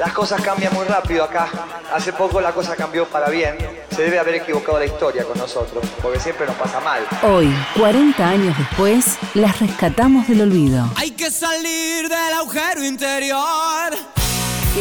Las 0.00 0.12
cosas 0.14 0.40
cambian 0.40 0.72
muy 0.72 0.86
rápido 0.86 1.22
acá. 1.24 1.46
Hace 1.92 2.14
poco 2.14 2.40
la 2.40 2.52
cosa 2.52 2.74
cambió 2.74 3.04
para 3.04 3.28
bien. 3.28 3.58
Se 3.90 4.00
debe 4.00 4.18
haber 4.18 4.36
equivocado 4.36 4.78
la 4.78 4.86
historia 4.86 5.24
con 5.24 5.36
nosotros, 5.36 5.84
porque 6.00 6.18
siempre 6.18 6.46
nos 6.46 6.56
pasa 6.56 6.80
mal. 6.80 7.02
Hoy, 7.22 7.54
40 7.78 8.26
años 8.26 8.56
después, 8.56 9.18
las 9.34 9.60
rescatamos 9.60 10.26
del 10.26 10.40
olvido. 10.40 10.88
Hay 10.96 11.10
que 11.10 11.30
salir 11.30 12.08
del 12.08 12.32
agujero 12.34 12.82
interior. 12.82 13.92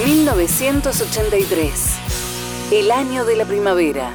1983, 0.06 1.72
el 2.72 2.90
año 2.90 3.26
de 3.26 3.36
la 3.36 3.44
primavera. 3.44 4.12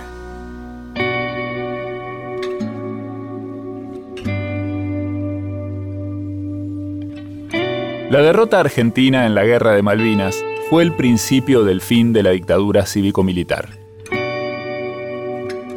La 8.09 8.21
derrota 8.21 8.61
argentina 8.61 9.27
en 9.27 9.35
la 9.35 9.45
Guerra 9.45 9.73
de 9.73 9.83
Malvinas 9.83 10.43
fue 10.75 10.83
el 10.83 10.97
principio 10.97 11.63
del 11.63 11.81
fin 11.81 12.13
de 12.13 12.25
la 12.25 12.31
dictadura 12.31 12.85
cívico-militar. 12.85 13.79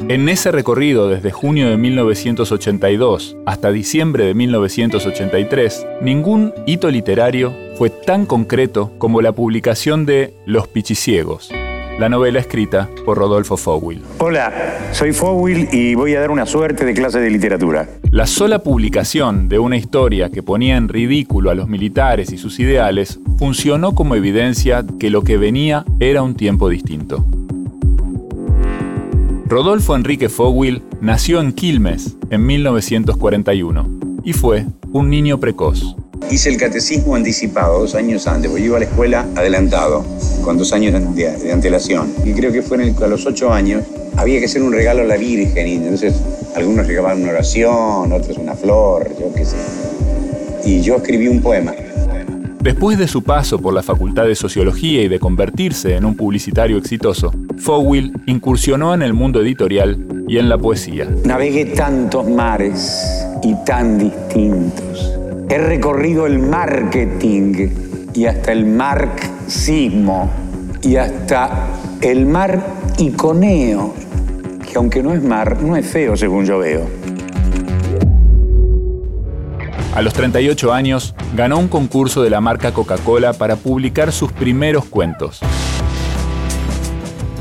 En 0.08 0.28
ese 0.28 0.50
recorrido 0.50 1.08
desde 1.08 1.30
junio 1.30 1.70
de 1.70 1.76
1982 1.76 3.36
hasta 3.46 3.70
diciembre 3.70 4.24
de 4.24 4.34
1983, 4.34 5.86
ningún 6.02 6.52
hito 6.66 6.90
literario 6.90 7.54
fue 7.76 7.90
tan 7.90 8.26
concreto 8.26 8.90
como 8.98 9.22
la 9.22 9.30
publicación 9.30 10.04
de 10.04 10.34
Los 10.46 10.66
Pichiciegos, 10.66 11.48
la 11.98 12.08
novela 12.08 12.38
escrita 12.38 12.88
por 13.04 13.18
Rodolfo 13.18 13.56
Fowil. 13.56 14.02
Hola, 14.18 14.78
soy 14.92 15.12
Fowil 15.12 15.68
y 15.72 15.96
voy 15.96 16.14
a 16.14 16.20
dar 16.20 16.30
una 16.30 16.46
suerte 16.46 16.84
de 16.84 16.94
clase 16.94 17.18
de 17.18 17.28
literatura. 17.28 17.88
La 18.10 18.26
sola 18.26 18.62
publicación 18.62 19.48
de 19.48 19.58
una 19.58 19.76
historia 19.76 20.30
que 20.30 20.42
ponía 20.42 20.76
en 20.76 20.88
ridículo 20.88 21.50
a 21.50 21.54
los 21.54 21.68
militares 21.68 22.32
y 22.32 22.38
sus 22.38 22.60
ideales 22.60 23.18
funcionó 23.38 23.94
como 23.94 24.14
evidencia 24.14 24.84
que 25.00 25.10
lo 25.10 25.22
que 25.22 25.36
venía 25.36 25.84
era 25.98 26.22
un 26.22 26.34
tiempo 26.34 26.68
distinto. 26.68 27.24
Rodolfo 29.46 29.96
Enrique 29.96 30.28
Fowil 30.28 30.82
nació 31.00 31.40
en 31.40 31.52
Quilmes 31.52 32.16
en 32.30 32.46
1941 32.46 33.88
y 34.22 34.34
fue 34.34 34.66
un 34.92 35.10
niño 35.10 35.40
precoz. 35.40 35.96
Hice 36.30 36.50
el 36.50 36.58
catecismo 36.58 37.14
anticipado 37.14 37.80
dos 37.80 37.94
años 37.94 38.26
antes, 38.26 38.50
porque 38.50 38.64
iba 38.66 38.76
a 38.76 38.80
la 38.80 38.86
escuela 38.86 39.26
adelantado, 39.34 40.04
con 40.44 40.58
dos 40.58 40.72
años 40.72 40.92
de, 41.14 41.30
de 41.38 41.52
antelación. 41.52 42.12
Y 42.24 42.32
creo 42.32 42.52
que 42.52 42.60
fue 42.62 42.76
en 42.76 42.94
el- 42.94 43.02
a 43.02 43.06
los 43.06 43.24
ocho 43.26 43.50
años, 43.52 43.82
había 44.16 44.38
que 44.38 44.44
hacer 44.46 44.62
un 44.62 44.72
regalo 44.72 45.02
a 45.02 45.04
la 45.04 45.16
Virgen, 45.16 45.66
y 45.66 45.74
entonces 45.74 46.14
algunos 46.54 46.86
regalaban 46.86 47.22
una 47.22 47.30
oración, 47.32 48.12
otros 48.12 48.36
una 48.36 48.54
flor, 48.54 49.08
yo 49.18 49.32
qué 49.34 49.44
sé. 49.44 49.56
Y 50.64 50.80
yo 50.82 50.96
escribí 50.96 51.28
un 51.28 51.40
poema. 51.40 51.72
Después 52.60 52.98
de 52.98 53.08
su 53.08 53.22
paso 53.22 53.58
por 53.58 53.72
la 53.72 53.82
Facultad 53.82 54.26
de 54.26 54.34
Sociología 54.34 55.00
y 55.02 55.08
de 55.08 55.18
convertirse 55.20 55.94
en 55.94 56.04
un 56.04 56.14
publicitario 56.16 56.76
exitoso, 56.76 57.32
Fowil 57.56 58.12
incursionó 58.26 58.92
en 58.92 59.00
el 59.02 59.14
mundo 59.14 59.40
editorial 59.40 60.24
y 60.26 60.36
en 60.38 60.48
la 60.50 60.58
poesía. 60.58 61.08
Navegué 61.24 61.66
tantos 61.66 62.28
mares 62.28 63.24
y 63.42 63.54
tan 63.64 63.98
distintos. 63.98 65.17
He 65.50 65.56
recorrido 65.56 66.26
el 66.26 66.38
marketing 66.40 67.70
y 68.12 68.26
hasta 68.26 68.52
el 68.52 68.66
marxismo 68.66 70.30
y 70.82 70.96
hasta 70.96 71.68
el 72.02 72.26
mar 72.26 72.62
iconeo, 72.98 73.94
que 74.70 74.76
aunque 74.76 75.02
no 75.02 75.14
es 75.14 75.22
mar, 75.22 75.62
no 75.62 75.74
es 75.74 75.86
feo 75.86 76.18
según 76.18 76.44
yo 76.44 76.58
veo. 76.58 76.86
A 79.94 80.02
los 80.02 80.12
38 80.12 80.72
años, 80.72 81.14
ganó 81.34 81.58
un 81.58 81.68
concurso 81.68 82.22
de 82.22 82.28
la 82.28 82.42
marca 82.42 82.72
Coca-Cola 82.72 83.32
para 83.32 83.56
publicar 83.56 84.12
sus 84.12 84.30
primeros 84.30 84.84
cuentos. 84.84 85.40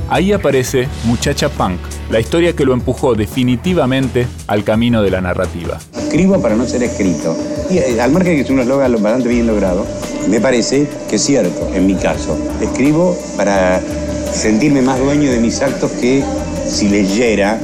Ahí 0.09 0.31
aparece 0.31 0.87
Muchacha 1.03 1.49
Punk, 1.49 1.79
la 2.09 2.19
historia 2.19 2.53
que 2.53 2.65
lo 2.65 2.73
empujó 2.73 3.15
definitivamente 3.15 4.27
al 4.47 4.63
camino 4.63 5.01
de 5.01 5.11
la 5.11 5.21
narrativa. 5.21 5.79
Escribo 5.97 6.41
para 6.41 6.55
no 6.55 6.65
ser 6.65 6.83
escrito. 6.83 7.35
Y 7.69 7.77
eh, 7.79 7.99
al 8.01 8.11
margen 8.11 8.31
de 8.31 8.35
que 8.37 8.41
es 8.43 8.49
un 8.49 8.59
eslogan 8.59 8.91
lo- 8.91 8.99
bastante 8.99 9.29
bien 9.29 9.47
logrado, 9.47 9.85
me 10.29 10.39
parece 10.39 10.87
que 11.09 11.17
es 11.17 11.23
cierto, 11.23 11.69
en 11.73 11.85
mi 11.85 11.95
caso. 11.95 12.37
Escribo 12.61 13.17
para 13.35 13.81
sentirme 14.33 14.81
más 14.81 14.99
dueño 14.99 15.29
de 15.31 15.39
mis 15.39 15.61
actos 15.61 15.91
que 15.91 16.23
si 16.67 16.89
leyera 16.89 17.59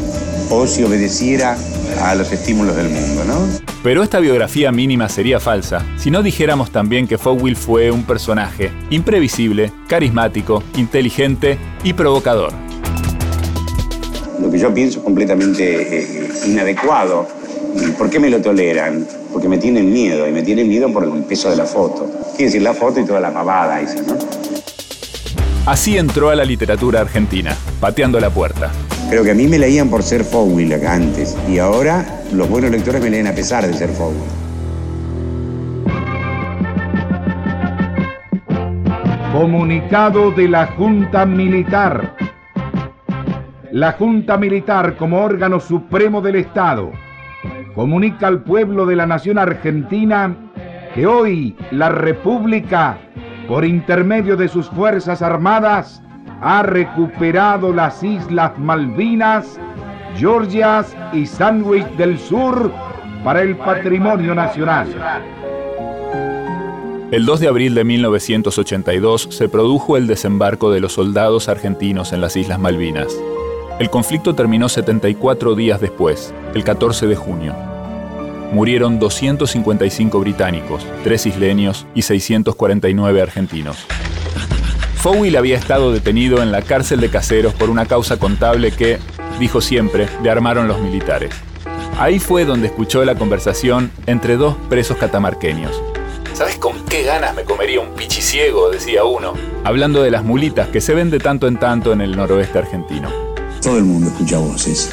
o 0.50 0.68
si 0.68 0.84
obedeciera 0.84 1.58
a 2.02 2.16
los 2.16 2.32
estímulos 2.32 2.76
del 2.76 2.90
mundo, 2.90 3.24
¿no? 3.26 3.36
Pero 3.84 4.02
esta 4.02 4.20
biografía 4.20 4.72
mínima 4.72 5.10
sería 5.10 5.40
falsa 5.42 5.86
si 5.98 6.10
no 6.10 6.24
dijéramos 6.24 6.72
también 6.72 7.06
que 7.06 7.18
Fowil 7.18 7.56
fue 7.58 7.92
un 7.92 8.04
personaje 8.04 8.72
imprevisible, 8.90 9.72
carismático, 9.88 10.64
inteligente 10.78 11.58
y 11.84 11.94
provocador. 11.94 12.54
Lo 14.40 14.50
que 14.50 14.58
yo 14.58 14.74
pienso 14.74 15.00
es 15.00 15.04
completamente 15.04 16.00
eh, 16.00 16.30
inadecuado. 16.46 17.28
¿Y 17.76 17.92
¿Por 17.92 18.10
qué 18.10 18.20
me 18.20 18.30
lo 18.30 18.42
toleran? 18.42 19.08
Porque 19.32 19.48
me 19.48 19.58
tienen 19.58 19.92
miedo, 19.92 20.28
y 20.28 20.32
me 20.32 20.44
tienen 20.44 20.68
miedo 20.68 20.92
por 20.92 21.04
el 21.04 21.24
peso 21.24 21.50
de 21.50 21.56
la 21.56 21.66
foto. 21.66 22.10
Quiere 22.36 22.46
decir, 22.46 22.62
la 22.62 22.74
foto 22.74 23.00
y 23.00 23.06
toda 23.06 23.20
la 23.20 23.34
pavada 23.34 23.82
esa, 23.82 24.02
¿no? 24.02 24.18
Así 25.66 25.98
entró 25.98 26.30
a 26.30 26.36
la 26.36 26.46
literatura 26.46 27.02
argentina, 27.02 27.56
pateando 27.80 28.20
la 28.20 28.30
puerta. 28.30 28.70
Creo 29.10 29.24
que 29.24 29.32
a 29.32 29.34
mí 29.34 29.48
me 29.48 29.58
leían 29.58 29.90
por 29.90 30.04
ser 30.04 30.24
Fowil 30.24 30.74
antes, 30.86 31.36
y 31.50 31.58
ahora 31.60 32.24
los 32.34 32.50
buenos 32.50 32.70
lectores 32.72 33.02
me 33.02 33.10
leen 33.10 33.28
a 33.28 33.34
pesar 33.34 33.66
de 33.66 33.74
ser 33.74 33.90
Fowil. 33.90 34.18
Comunicado 39.32 40.32
de 40.32 40.48
la 40.48 40.68
Junta 40.68 41.26
Militar. 41.26 42.23
La 43.74 43.94
Junta 43.94 44.38
Militar, 44.38 44.98
como 44.98 45.24
órgano 45.24 45.60
supremo 45.60 46.22
del 46.22 46.36
Estado, 46.36 46.92
comunica 47.74 48.28
al 48.28 48.44
pueblo 48.44 48.86
de 48.86 48.96
la 48.96 49.08
nación 49.08 49.40
argentina 49.40 50.36
que 50.94 51.08
hoy 51.08 51.56
la 51.72 51.90
República, 51.90 53.00
por 53.48 53.66
intermedio 53.66 54.38
de 54.38 54.48
sus 54.48 54.70
Fuerzas 54.70 55.24
Armadas, 55.24 56.04
ha 56.40 56.62
recuperado 56.62 57.74
las 57.74 58.04
Islas 58.04 58.52
Malvinas, 58.60 59.60
Georgias 60.18 60.96
y 61.12 61.26
Sandwich 61.26 61.88
del 61.98 62.20
Sur 62.20 62.72
para 63.24 63.42
el 63.42 63.56
patrimonio 63.58 64.36
nacional. 64.36 64.88
El 67.10 67.26
2 67.26 67.40
de 67.40 67.48
abril 67.48 67.74
de 67.74 67.84
1982 67.84 69.30
se 69.32 69.50
produjo 69.50 69.98
el 69.98 70.06
desembarco 70.06 70.72
de 70.72 70.80
los 70.80 70.94
soldados 70.94 71.50
argentinos 71.50 72.14
en 72.14 72.22
las 72.22 72.36
Islas 72.36 72.60
Malvinas. 72.60 73.18
El 73.80 73.90
conflicto 73.90 74.36
terminó 74.36 74.70
74 74.70 75.56
días 75.56 75.82
después, 75.82 76.32
el 76.54 76.64
14 76.64 77.08
de 77.08 77.16
junio. 77.16 77.56
Murieron 78.52 79.00
255 79.00 80.20
británicos, 80.20 80.86
3 81.04 81.26
isleños 81.26 81.88
y 81.96 82.04
649 82.04 83.22
argentinos. 83.22 83.78
Fowil 84.96 85.36
había 85.36 85.58
estado 85.58 85.92
detenido 85.92 86.44
en 86.44 86.52
la 86.52 86.62
cárcel 86.62 87.02
de 87.02 87.10
caseros 87.10 87.56
por 87.56 87.72
una 87.72 87.88
causa 87.88 88.18
contable 88.18 88.72
que, 88.72 89.00
dijo 89.40 89.60
siempre, 89.60 90.08
le 90.22 90.30
armaron 90.30 90.68
los 90.68 90.80
militares. 90.80 91.34
Ahí 91.98 92.20
fue 92.20 92.46
donde 92.46 92.68
escuchó 92.68 93.04
la 93.04 93.16
conversación 93.16 93.92
entre 94.06 94.38
dos 94.38 94.56
presos 94.70 94.98
catamarqueños. 94.98 95.82
¿Sabes 96.34 96.58
con 96.58 96.86
qué 96.86 97.04
ganas 97.04 97.36
me 97.36 97.44
comería 97.44 97.80
un 97.80 97.94
pichiciego? 97.96 98.70
decía 98.70 99.04
uno. 99.04 99.34
Hablando 99.64 100.04
de 100.04 100.12
las 100.12 100.24
mulitas 100.24 100.68
que 100.68 100.80
se 100.80 100.94
ven 100.94 101.10
de 101.10 101.20
tanto 101.20 101.48
en 101.48 101.58
tanto 101.58 101.92
en 101.92 102.02
el 102.02 102.16
noroeste 102.16 102.60
argentino. 102.60 103.33
Todo 103.64 103.78
el 103.78 103.86
mundo 103.86 104.10
escucha 104.10 104.40
voces. 104.40 104.90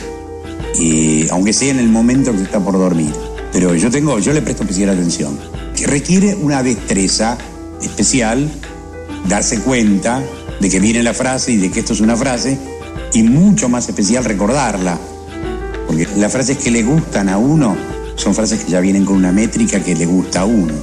Y 0.78 1.28
aunque 1.30 1.52
sea 1.52 1.72
en 1.72 1.80
el 1.80 1.88
momento 1.88 2.32
que 2.32 2.42
está 2.42 2.60
por 2.60 2.74
dormir. 2.74 3.12
Pero 3.52 3.74
yo 3.74 3.90
tengo, 3.90 4.18
yo 4.20 4.32
le 4.32 4.42
presto 4.42 4.62
especial 4.62 4.90
atención. 4.90 5.36
Que 5.76 5.88
requiere 5.88 6.36
una 6.36 6.62
destreza 6.62 7.36
especial, 7.82 8.48
darse 9.28 9.58
cuenta 9.60 10.22
de 10.60 10.70
que 10.70 10.78
viene 10.78 11.02
la 11.02 11.14
frase 11.14 11.50
y 11.50 11.56
de 11.56 11.70
que 11.70 11.80
esto 11.80 11.94
es 11.94 12.00
una 12.00 12.16
frase, 12.16 12.58
y 13.12 13.24
mucho 13.24 13.68
más 13.68 13.88
especial 13.88 14.24
recordarla. 14.24 14.98
Porque 15.88 16.06
las 16.16 16.30
frases 16.30 16.58
que 16.58 16.70
le 16.70 16.84
gustan 16.84 17.28
a 17.28 17.38
uno 17.38 17.76
son 18.14 18.36
frases 18.36 18.62
que 18.62 18.70
ya 18.70 18.78
vienen 18.78 19.04
con 19.04 19.16
una 19.16 19.32
métrica 19.32 19.82
que 19.82 19.96
le 19.96 20.06
gusta 20.06 20.42
a 20.42 20.44
uno. 20.44 20.74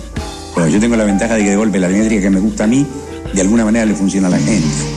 Pero 0.54 0.68
yo 0.68 0.80
tengo 0.81 0.98
la 0.98 1.06
ventaja 1.06 1.36
de 1.36 1.44
que 1.44 1.51
de 1.51 1.56
golpe 1.56 1.80
la 1.80 1.88
métrica 1.88 2.22
que 2.22 2.30
me 2.30 2.42
gusta 2.42 2.66
a 2.66 2.68
mí, 2.68 2.86
de 3.34 3.42
alguna 3.42 3.63
manera 3.63 3.86
le 3.86 3.95
funciona 3.95 4.28
a 4.28 4.31
la 4.31 4.39
gente. 4.39 4.97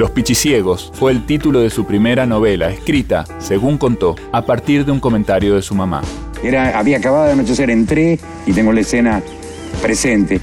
Los 0.00 0.12
Pichiciegos 0.12 0.90
fue 0.94 1.12
el 1.12 1.26
título 1.26 1.60
de 1.60 1.68
su 1.68 1.84
primera 1.84 2.24
novela, 2.24 2.70
escrita, 2.70 3.26
según 3.38 3.76
contó, 3.76 4.16
a 4.32 4.40
partir 4.46 4.86
de 4.86 4.92
un 4.92 4.98
comentario 4.98 5.56
de 5.56 5.60
su 5.60 5.74
mamá. 5.74 6.00
Era, 6.42 6.78
había 6.78 6.96
acabado 6.96 7.26
de 7.26 7.32
anochecer, 7.32 7.68
entré 7.68 8.18
y 8.46 8.52
tengo 8.54 8.72
la 8.72 8.80
escena 8.80 9.22
presente. 9.82 10.40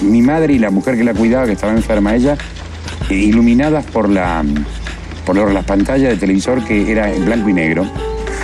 Mi 0.00 0.22
madre 0.22 0.52
y 0.52 0.60
la 0.60 0.70
mujer 0.70 0.96
que 0.96 1.02
la 1.02 1.12
cuidaba, 1.12 1.44
que 1.46 1.54
estaba 1.54 1.72
enferma 1.72 2.14
ella, 2.14 2.38
eh, 3.10 3.14
iluminadas 3.14 3.84
por, 3.84 4.08
la, 4.08 4.44
por 5.26 5.52
las 5.52 5.64
pantallas 5.64 6.10
de 6.10 6.16
televisor 6.16 6.64
que 6.64 6.88
era 6.88 7.12
en 7.12 7.24
blanco 7.24 7.48
y 7.48 7.52
negro. 7.52 7.84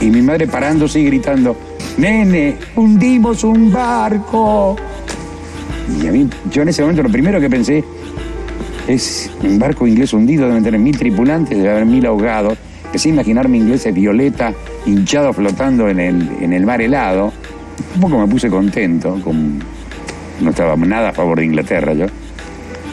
Y 0.00 0.06
mi 0.06 0.20
madre 0.20 0.48
parándose 0.48 0.98
y 0.98 1.04
gritando, 1.04 1.56
nene, 1.96 2.56
hundimos 2.74 3.44
un 3.44 3.70
barco. 3.70 4.74
Y 6.02 6.08
a 6.08 6.10
mí, 6.10 6.28
yo 6.50 6.62
en 6.62 6.70
ese 6.70 6.82
momento 6.82 7.04
lo 7.04 7.08
primero 7.08 7.38
que 7.38 7.48
pensé 7.48 7.84
es 8.90 9.30
un 9.42 9.58
barco 9.58 9.86
inglés 9.86 10.12
hundido, 10.12 10.46
deben 10.46 10.64
tener 10.64 10.80
mil 10.80 10.96
tripulantes, 10.96 11.56
debe 11.56 11.70
haber 11.70 11.86
mil 11.86 12.04
ahogados. 12.06 12.58
Empecé 12.86 13.10
a 13.10 13.12
imaginarme 13.12 13.58
ingleses 13.58 13.94
violeta, 13.94 14.52
hinchado 14.84 15.32
flotando 15.32 15.88
en 15.88 16.00
el, 16.00 16.28
en 16.40 16.52
el 16.52 16.66
mar 16.66 16.82
helado. 16.82 17.32
Un 17.94 18.00
poco 18.00 18.18
me 18.18 18.26
puse 18.26 18.50
contento, 18.50 19.16
no 20.40 20.50
estaba 20.50 20.74
nada 20.76 21.10
a 21.10 21.12
favor 21.12 21.38
de 21.38 21.44
Inglaterra 21.44 21.92
yo. 21.92 22.06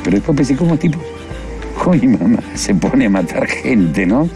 Pero 0.04 0.18
después 0.18 0.38
pensé, 0.38 0.56
¿cómo 0.56 0.78
tipo? 0.78 1.00
Uy, 1.86 2.08
mamá, 2.08 2.40
se 2.54 2.76
pone 2.76 3.06
a 3.06 3.10
matar 3.10 3.48
gente, 3.48 4.06
¿no? 4.06 4.30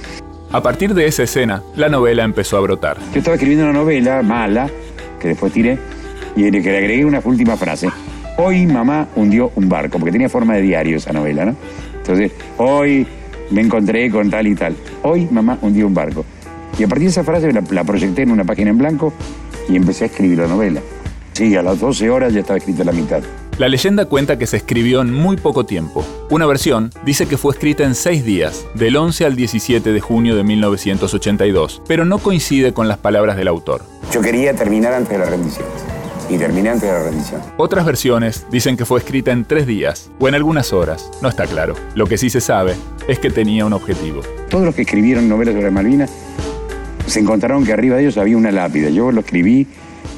A 0.51 0.61
partir 0.61 0.93
de 0.93 1.05
esa 1.05 1.23
escena, 1.23 1.63
la 1.75 1.89
novela 1.89 2.23
empezó 2.23 2.57
a 2.57 2.61
brotar. 2.61 2.97
Yo 3.13 3.19
estaba 3.19 3.35
escribiendo 3.35 3.65
una 3.65 3.73
novela 3.73 4.21
mala, 4.21 4.69
que 5.19 5.29
después 5.29 5.53
tiré, 5.53 5.77
y 6.35 6.49
le 6.49 6.57
agregué 6.59 7.05
una 7.05 7.21
última 7.23 7.55
frase. 7.55 7.89
Hoy 8.43 8.65
mamá 8.65 9.07
hundió 9.15 9.51
un 9.55 9.69
barco, 9.69 9.99
porque 9.99 10.11
tenía 10.11 10.27
forma 10.27 10.55
de 10.55 10.63
diario 10.63 10.97
esa 10.97 11.13
novela, 11.13 11.45
¿no? 11.45 11.55
Entonces, 11.95 12.31
hoy 12.57 13.05
me 13.51 13.61
encontré 13.61 14.09
con 14.09 14.31
tal 14.31 14.47
y 14.47 14.55
tal. 14.55 14.75
Hoy 15.03 15.27
mamá 15.29 15.59
hundió 15.61 15.85
un 15.85 15.93
barco. 15.93 16.25
Y 16.79 16.83
a 16.83 16.87
partir 16.87 17.03
de 17.03 17.11
esa 17.11 17.23
frase 17.23 17.53
la, 17.53 17.61
la, 17.69 17.83
proyecté 17.83 18.23
en 18.23 18.31
una 18.31 18.43
página 18.43 18.71
en 18.71 18.79
blanco 18.79 19.13
y 19.69 19.75
empecé 19.75 20.05
a 20.05 20.07
escribir 20.07 20.39
la 20.39 20.47
novela. 20.47 20.81
Sí, 21.33 21.55
a 21.55 21.61
las 21.61 21.79
12 21.79 22.09
horas 22.09 22.33
ya 22.33 22.39
estaba 22.39 22.57
escrita 22.57 22.83
la 22.83 22.93
mitad. 22.93 23.21
La 23.59 23.69
leyenda 23.69 24.05
cuenta 24.05 24.39
que 24.39 24.47
se 24.47 24.57
escribió 24.57 25.01
en 25.01 25.13
muy 25.13 25.37
poco 25.37 25.67
tiempo. 25.67 26.03
Una 26.31 26.47
versión 26.47 26.89
dice 27.05 27.27
que 27.27 27.37
fue 27.37 27.53
escrita 27.53 27.83
en 27.83 27.93
seis 27.93 28.25
días, 28.25 28.65
del 28.73 28.97
11 28.97 29.23
al 29.23 29.35
17 29.35 29.93
de 29.93 30.01
junio 30.01 30.35
de 30.35 30.43
1982, 30.43 31.83
pero 31.87 32.05
no 32.05 32.17
coincide 32.17 32.73
con 32.73 32.87
las 32.87 32.97
palabras 32.97 33.37
del 33.37 33.49
autor. 33.49 33.83
Yo 34.11 34.19
quería 34.19 34.55
terminar 34.55 34.93
antes 34.93 35.11
de 35.11 35.19
la 35.19 35.29
rendición 35.29 35.90
y 36.31 36.37
terminé 36.37 36.69
antes 36.69 36.89
de 36.89 36.97
la 36.97 37.03
rendición. 37.03 37.41
Otras 37.57 37.85
versiones 37.85 38.45
dicen 38.49 38.77
que 38.77 38.85
fue 38.85 38.99
escrita 38.99 39.31
en 39.31 39.43
tres 39.43 39.67
días 39.67 40.09
o 40.17 40.29
en 40.29 40.35
algunas 40.35 40.71
horas, 40.71 41.11
no 41.21 41.27
está 41.27 41.45
claro. 41.45 41.75
Lo 41.93 42.07
que 42.07 42.17
sí 42.17 42.29
se 42.29 42.39
sabe 42.39 42.73
es 43.07 43.19
que 43.19 43.29
tenía 43.29 43.65
un 43.65 43.73
objetivo. 43.73 44.21
Todos 44.49 44.63
los 44.63 44.73
que 44.73 44.83
escribieron 44.83 45.27
novelas 45.27 45.55
sobre 45.55 45.71
Malvinas 45.71 46.11
se 47.05 47.19
encontraron 47.19 47.65
que 47.65 47.73
arriba 47.73 47.97
de 47.97 48.03
ellos 48.03 48.17
había 48.17 48.37
una 48.37 48.51
lápida. 48.51 48.89
Yo 48.89 49.11
lo 49.11 49.19
escribí 49.19 49.67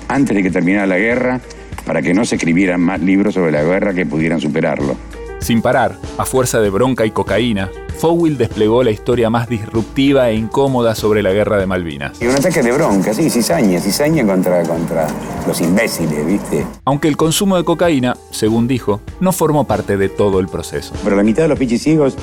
antes 0.07 0.35
de 0.35 0.43
que 0.43 0.51
terminara 0.51 0.85
la 0.85 0.97
guerra 0.97 1.41
para 1.85 2.01
que 2.01 2.13
no 2.13 2.25
se 2.25 2.35
escribieran 2.35 2.79
más 2.79 3.01
libros 3.01 3.33
sobre 3.33 3.51
la 3.51 3.63
guerra 3.63 3.93
que 3.93 4.05
pudieran 4.05 4.39
superarlo. 4.39 4.95
Sin 5.43 5.61
parar, 5.61 5.97
a 6.17 6.23
fuerza 6.23 6.61
de 6.61 6.69
bronca 6.69 7.05
y 7.05 7.11
cocaína, 7.11 7.69
Fowell 7.99 8.37
desplegó 8.37 8.81
la 8.81 8.91
historia 8.91 9.29
más 9.29 9.49
disruptiva 9.49 10.29
e 10.29 10.35
incómoda 10.35 10.95
sobre 10.95 11.21
la 11.21 11.33
guerra 11.33 11.57
de 11.57 11.65
Malvinas. 11.65 12.21
Y 12.21 12.27
un 12.27 12.35
ataque 12.35 12.63
de 12.63 12.71
bronca, 12.71 13.13
sí, 13.13 13.29
cizaña, 13.29 13.81
cizaña 13.81 14.25
contra, 14.25 14.63
contra 14.63 15.05
los 15.45 15.59
imbéciles, 15.59 16.25
¿viste? 16.25 16.65
Aunque 16.85 17.09
el 17.09 17.17
consumo 17.17 17.57
de 17.57 17.65
cocaína, 17.65 18.15
según 18.31 18.69
dijo, 18.69 19.01
no 19.19 19.33
formó 19.33 19.65
parte 19.65 19.97
de 19.97 20.07
todo 20.07 20.39
el 20.39 20.47
proceso. 20.47 20.93
Pero 21.03 21.17
la 21.17 21.23
mitad 21.23 21.43
de 21.43 21.49
los 21.49 21.59
pichiciegos 21.59 22.15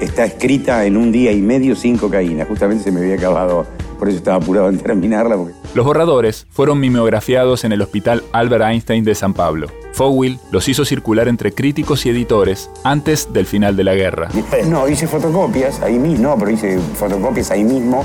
está 0.00 0.24
escrita 0.24 0.86
en 0.86 0.96
un 0.96 1.12
día 1.12 1.30
y 1.30 1.42
medio 1.42 1.76
sin 1.76 1.98
cocaína. 1.98 2.46
Justamente 2.46 2.84
se 2.84 2.90
me 2.90 3.00
había 3.00 3.16
acabado 3.16 3.66
por 4.02 4.08
eso 4.08 4.18
estaba 4.18 4.38
apurado 4.38 4.68
en 4.68 4.78
terminarla. 4.78 5.36
Los 5.74 5.86
borradores 5.86 6.46
fueron 6.50 6.80
mimeografiados 6.80 7.64
en 7.64 7.72
el 7.72 7.80
Hospital 7.80 8.22
Albert 8.32 8.64
Einstein 8.64 9.04
de 9.04 9.14
San 9.14 9.32
Pablo. 9.32 9.68
Fowell 9.94 10.38
los 10.50 10.68
hizo 10.68 10.84
circular 10.84 11.28
entre 11.28 11.52
críticos 11.52 12.04
y 12.04 12.10
editores 12.10 12.68
antes 12.84 13.32
del 13.32 13.46
final 13.46 13.74
de 13.74 13.84
la 13.84 13.94
guerra. 13.94 14.28
No, 14.66 14.86
hice 14.86 15.06
fotocopias 15.06 15.80
ahí 15.80 15.98
mismo, 15.98 16.28
no, 16.28 16.38
pero 16.38 16.50
hice 16.50 16.78
fotocopias 16.78 17.50
ahí 17.50 17.64
mismo 17.64 18.04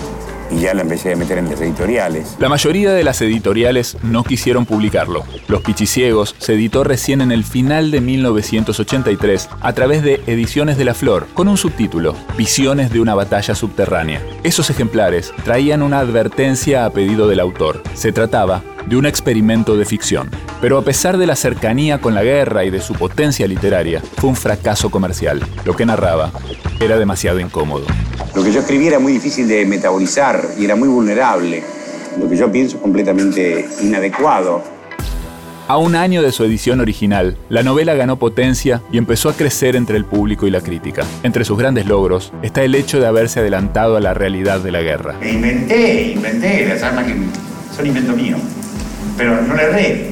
y 0.51 0.59
ya 0.59 0.73
la 0.73 0.81
empecé 0.81 1.13
a 1.13 1.15
meter 1.15 1.37
en 1.37 1.49
las 1.49 1.61
editoriales. 1.61 2.35
La 2.39 2.49
mayoría 2.49 2.91
de 2.93 3.03
las 3.03 3.21
editoriales 3.21 3.97
no 4.03 4.23
quisieron 4.23 4.65
publicarlo. 4.65 5.23
Los 5.47 5.61
Pichiciegos 5.61 6.35
se 6.37 6.53
editó 6.53 6.83
recién 6.83 7.21
en 7.21 7.31
el 7.31 7.43
final 7.43 7.91
de 7.91 8.01
1983 8.01 9.49
a 9.61 9.73
través 9.73 10.03
de 10.03 10.21
Ediciones 10.27 10.77
de 10.77 10.85
la 10.85 10.93
Flor, 10.93 11.27
con 11.33 11.47
un 11.47 11.57
subtítulo, 11.57 12.15
Visiones 12.37 12.91
de 12.91 12.99
una 12.99 13.15
batalla 13.15 13.55
subterránea. 13.55 14.21
Esos 14.43 14.69
ejemplares 14.69 15.33
traían 15.43 15.81
una 15.81 15.99
advertencia 15.99 16.85
a 16.85 16.89
pedido 16.91 17.27
del 17.27 17.39
autor. 17.39 17.81
Se 17.93 18.11
trataba 18.11 18.61
de 18.87 18.95
un 18.95 19.05
experimento 19.05 19.75
de 19.75 19.85
ficción. 19.85 20.29
Pero 20.61 20.77
a 20.77 20.81
pesar 20.81 21.17
de 21.17 21.27
la 21.27 21.35
cercanía 21.35 21.99
con 21.99 22.15
la 22.15 22.23
guerra 22.23 22.63
y 22.63 22.69
de 22.69 22.81
su 22.81 22.93
potencia 22.93 23.47
literaria, 23.47 24.01
fue 24.17 24.29
un 24.29 24.35
fracaso 24.35 24.89
comercial. 24.89 25.41
Lo 25.65 25.75
que 25.75 25.85
narraba 25.85 26.31
era 26.79 26.97
demasiado 26.97 27.39
incómodo. 27.39 27.85
Lo 28.37 28.43
que 28.43 28.51
yo 28.51 28.59
escribí 28.59 28.85
era 28.85 28.99
muy 28.99 29.13
difícil 29.13 29.47
de 29.47 29.65
metabolizar 29.65 30.49
y 30.59 30.65
era 30.65 30.75
muy 30.75 30.87
vulnerable. 30.87 31.63
Lo 32.19 32.29
que 32.29 32.37
yo 32.37 32.51
pienso 32.51 32.75
es 32.75 32.83
completamente 32.83 33.65
inadecuado. 33.81 34.61
A 35.67 35.77
un 35.77 35.95
año 35.95 36.21
de 36.21 36.31
su 36.31 36.43
edición 36.43 36.79
original, 36.79 37.35
la 37.49 37.63
novela 37.63 37.95
ganó 37.95 38.17
potencia 38.17 38.83
y 38.91 38.99
empezó 38.99 39.29
a 39.29 39.33
crecer 39.33 39.75
entre 39.75 39.97
el 39.97 40.05
público 40.05 40.45
y 40.45 40.51
la 40.51 40.61
crítica. 40.61 41.03
Entre 41.23 41.45
sus 41.45 41.57
grandes 41.57 41.87
logros 41.87 42.31
está 42.43 42.61
el 42.61 42.75
hecho 42.75 42.99
de 42.99 43.07
haberse 43.07 43.39
adelantado 43.39 43.97
a 43.97 44.01
la 44.01 44.13
realidad 44.13 44.59
de 44.59 44.71
la 44.71 44.83
guerra. 44.83 45.15
inventé, 45.27 46.11
inventé 46.11 46.67
las 46.67 46.83
armas 46.83 47.07
que 47.07 47.15
son 47.75 47.87
invento 47.87 48.13
mío 48.13 48.37
pero 49.17 49.41
no 49.41 49.55
le 49.55 49.63
erré. 49.63 50.11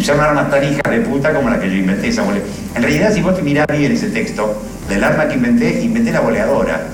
Son 0.00 0.20
armas 0.20 0.50
tan 0.50 0.62
hijas 0.62 0.90
de 0.90 1.00
puta 1.00 1.32
como 1.32 1.48
la 1.48 1.58
que 1.58 1.70
yo 1.70 1.76
inventé, 1.76 2.08
esa 2.08 2.22
En 2.74 2.82
realidad, 2.82 3.14
si 3.14 3.22
vos 3.22 3.34
te 3.34 3.40
mirás 3.40 3.66
bien 3.66 3.92
ese 3.92 4.10
texto, 4.10 4.62
del 4.88 5.02
arma 5.02 5.26
que 5.26 5.34
inventé, 5.34 5.82
inventé 5.82 6.12
la 6.12 6.20
boleadora. 6.20 6.86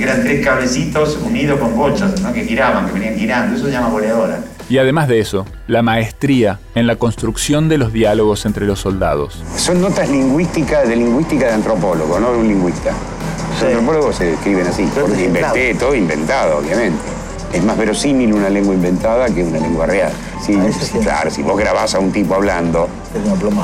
Porque 0.00 0.12
eran 0.12 0.24
tres 0.24 0.42
cablecitos 0.42 1.18
unidos 1.22 1.60
con 1.60 1.76
bochas, 1.76 2.18
que 2.32 2.42
giraban, 2.42 2.86
que 2.86 2.92
venían 2.94 3.16
girando. 3.16 3.54
Eso 3.54 3.66
se 3.66 3.72
llama 3.72 3.88
boleadora. 3.88 4.40
Y 4.70 4.78
además 4.78 5.08
de 5.08 5.20
eso, 5.20 5.44
la 5.66 5.82
maestría 5.82 6.58
en 6.74 6.86
la 6.86 6.96
construcción 6.96 7.68
de 7.68 7.76
los 7.76 7.92
diálogos 7.92 8.46
entre 8.46 8.64
los 8.64 8.80
soldados. 8.80 9.42
Son 9.56 9.78
notas 9.78 10.08
lingüísticas 10.08 10.88
de 10.88 10.96
lingüística 10.96 11.48
de 11.48 11.52
antropólogo, 11.52 12.18
no 12.18 12.32
de 12.32 12.38
un 12.38 12.48
lingüista. 12.48 12.92
Los 13.52 13.62
antropólogos 13.62 14.16
se 14.16 14.32
escriben 14.32 14.66
así, 14.66 14.88
porque 14.98 15.26
inventé 15.26 15.74
todo 15.74 15.94
inventado, 15.94 16.60
obviamente 16.60 17.20
es 17.52 17.64
más 17.64 17.76
verosímil 17.76 18.32
una 18.32 18.48
lengua 18.48 18.74
inventada 18.74 19.26
que 19.26 19.42
una 19.42 19.58
lengua 19.58 19.86
real. 19.86 20.12
Sí, 20.40 20.56
claro, 21.02 21.30
si 21.30 21.42
vos 21.42 21.58
grabás 21.58 21.94
a 21.94 21.98
un 21.98 22.12
tipo 22.12 22.34
hablando 22.34 22.88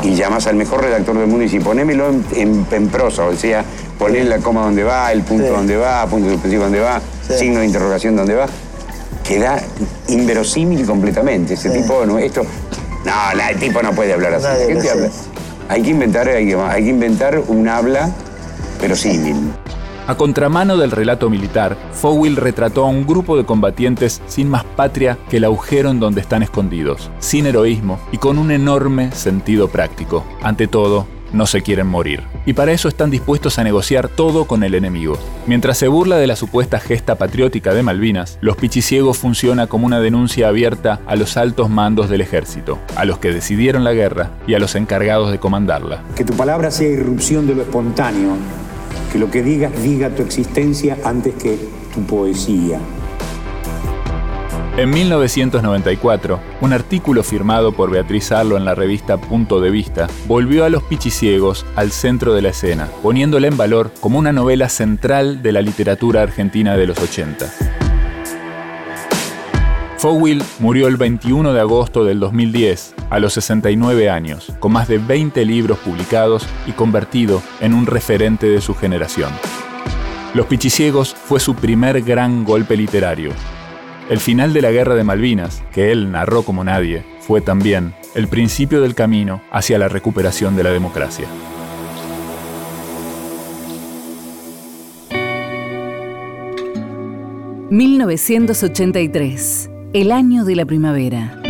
y 0.02 0.14
llamas 0.14 0.46
al 0.46 0.56
mejor 0.56 0.82
redactor 0.82 1.18
del 1.18 1.26
mundo 1.26 1.44
y 1.44 1.48
si 1.48 1.60
ponémelo 1.60 2.10
en, 2.34 2.88
prosa, 2.88 3.24
o 3.24 3.34
sea, 3.34 3.64
poné 3.98 4.24
la 4.24 4.38
coma 4.38 4.62
donde 4.62 4.84
va, 4.84 5.12
el 5.12 5.22
punto 5.22 5.48
donde 5.48 5.76
va, 5.76 6.06
punto 6.06 6.30
suspensivo 6.30 6.64
donde 6.64 6.80
va, 6.80 7.00
signo 7.22 7.60
de 7.60 7.66
interrogación 7.66 8.16
donde 8.16 8.34
va, 8.34 8.46
queda 9.26 9.62
inverosímil 10.08 10.86
completamente. 10.86 11.54
Ese 11.54 11.70
tipo, 11.70 12.04
no, 12.06 12.18
esto, 12.18 12.42
no, 13.04 13.40
el 13.50 13.56
tipo 13.58 13.82
no 13.82 13.92
puede 13.92 14.12
hablar 14.12 14.34
así. 14.34 14.46
Hay 15.68 15.82
que 15.82 15.90
inventar, 15.90 16.28
hay 16.28 16.46
que, 16.46 16.54
hay 16.54 16.84
que 16.84 16.90
inventar 16.90 17.42
un 17.48 17.68
habla 17.68 18.10
verosímil. 18.80 19.36
A 20.06 20.14
contramano 20.14 20.76
del 20.76 20.92
relato 20.92 21.28
militar, 21.28 21.76
Fowell 21.92 22.36
retrató 22.36 22.84
a 22.84 22.88
un 22.88 23.04
grupo 23.04 23.36
de 23.36 23.44
combatientes 23.44 24.22
sin 24.28 24.48
más 24.48 24.62
patria 24.62 25.18
que 25.28 25.38
el 25.38 25.44
agujero 25.44 25.90
en 25.90 25.98
donde 25.98 26.20
están 26.20 26.44
escondidos, 26.44 27.10
sin 27.18 27.44
heroísmo 27.46 27.98
y 28.12 28.18
con 28.18 28.38
un 28.38 28.52
enorme 28.52 29.10
sentido 29.10 29.66
práctico. 29.66 30.24
Ante 30.42 30.68
todo, 30.68 31.08
no 31.32 31.46
se 31.46 31.62
quieren 31.62 31.86
morir. 31.86 32.22
Y 32.44 32.52
para 32.52 32.72
eso 32.72 32.88
están 32.88 33.10
dispuestos 33.10 33.58
a 33.58 33.64
negociar 33.64 34.08
todo 34.08 34.46
con 34.46 34.62
el 34.62 34.74
enemigo. 34.74 35.18
Mientras 35.46 35.78
se 35.78 35.88
burla 35.88 36.16
de 36.16 36.26
la 36.26 36.36
supuesta 36.36 36.80
gesta 36.80 37.16
patriótica 37.16 37.74
de 37.74 37.82
Malvinas, 37.82 38.38
Los 38.40 38.56
Pichiciegos 38.56 39.18
funciona 39.18 39.66
como 39.66 39.86
una 39.86 40.00
denuncia 40.00 40.48
abierta 40.48 41.00
a 41.06 41.16
los 41.16 41.36
altos 41.36 41.70
mandos 41.70 42.08
del 42.08 42.20
ejército, 42.20 42.78
a 42.96 43.04
los 43.04 43.18
que 43.18 43.32
decidieron 43.32 43.84
la 43.84 43.92
guerra 43.92 44.30
y 44.46 44.54
a 44.54 44.58
los 44.58 44.74
encargados 44.74 45.30
de 45.30 45.38
comandarla. 45.38 46.02
Que 46.14 46.24
tu 46.24 46.34
palabra 46.34 46.70
sea 46.70 46.88
irrupción 46.88 47.46
de 47.46 47.54
lo 47.54 47.62
espontáneo 47.62 48.36
que 49.12 49.18
lo 49.18 49.30
que 49.30 49.42
digas 49.42 49.72
diga 49.82 50.10
tu 50.10 50.22
existencia 50.22 50.98
antes 51.04 51.34
que 51.34 51.58
tu 51.94 52.02
poesía. 52.02 52.78
En 54.76 54.90
1994, 54.90 56.38
un 56.60 56.74
artículo 56.74 57.22
firmado 57.22 57.72
por 57.72 57.90
Beatriz 57.90 58.30
Arlo 58.30 58.58
en 58.58 58.66
la 58.66 58.74
revista 58.74 59.16
Punto 59.16 59.58
de 59.58 59.70
Vista 59.70 60.06
volvió 60.28 60.66
a 60.66 60.68
Los 60.68 60.82
Pichiciegos 60.82 61.64
al 61.76 61.92
centro 61.92 62.34
de 62.34 62.42
la 62.42 62.50
escena, 62.50 62.90
poniéndola 63.02 63.46
en 63.46 63.56
valor 63.56 63.90
como 64.02 64.18
una 64.18 64.34
novela 64.34 64.68
central 64.68 65.42
de 65.42 65.52
la 65.52 65.62
literatura 65.62 66.20
argentina 66.20 66.76
de 66.76 66.86
los 66.86 66.98
80. 66.98 67.50
Fowell 69.96 70.42
murió 70.58 70.88
el 70.88 70.98
21 70.98 71.54
de 71.54 71.60
agosto 71.60 72.04
del 72.04 72.20
2010, 72.20 72.96
a 73.08 73.18
los 73.18 73.32
69 73.32 74.10
años, 74.10 74.52
con 74.60 74.72
más 74.72 74.88
de 74.88 74.98
20 74.98 75.42
libros 75.46 75.78
publicados 75.78 76.46
y 76.66 76.72
convertido 76.72 77.42
en 77.62 77.72
un 77.72 77.86
referente 77.86 78.46
de 78.46 78.60
su 78.60 78.74
generación. 78.74 79.32
Los 80.34 80.44
Pichiciegos 80.44 81.14
fue 81.14 81.40
su 81.40 81.54
primer 81.54 82.02
gran 82.02 82.44
golpe 82.44 82.76
literario. 82.76 83.32
El 84.08 84.20
final 84.20 84.52
de 84.52 84.62
la 84.62 84.70
Guerra 84.70 84.94
de 84.94 85.02
Malvinas, 85.02 85.64
que 85.72 85.90
él 85.90 86.12
narró 86.12 86.44
como 86.44 86.62
nadie, 86.62 87.04
fue 87.18 87.40
también 87.40 87.92
el 88.14 88.28
principio 88.28 88.80
del 88.80 88.94
camino 88.94 89.42
hacia 89.50 89.80
la 89.80 89.88
recuperación 89.88 90.54
de 90.54 90.62
la 90.62 90.70
democracia. 90.70 91.26
...1983... 97.68 99.72
El 99.92 100.12
año 100.12 100.44
de 100.44 100.54
la 100.54 100.66
primavera. 100.66 101.42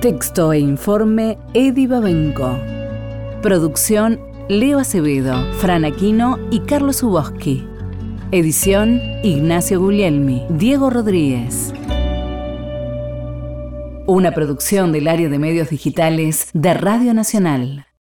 Texto 0.00 0.52
e 0.52 0.58
informe 0.58 1.38
Edi 1.54 1.86
Babenco. 1.86 2.58
Producción 3.42 4.18
Leo 4.48 4.78
Acevedo, 4.78 5.52
Fran 5.58 5.84
Aquino 5.84 6.38
y 6.50 6.60
Carlos 6.60 7.02
Uboski. 7.02 7.67
Edición 8.30 9.00
Ignacio 9.22 9.80
Guglielmi, 9.80 10.44
Diego 10.50 10.90
Rodríguez. 10.90 11.72
Una 14.06 14.32
producción 14.32 14.92
del 14.92 15.08
área 15.08 15.30
de 15.30 15.38
medios 15.38 15.70
digitales 15.70 16.50
de 16.52 16.74
Radio 16.74 17.14
Nacional. 17.14 17.87